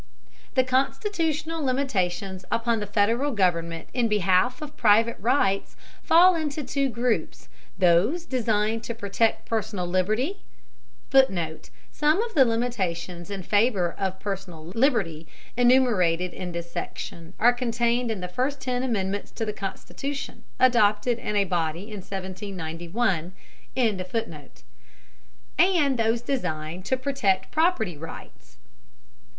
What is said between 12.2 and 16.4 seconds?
of the limitations in favor of personal liberty enumerated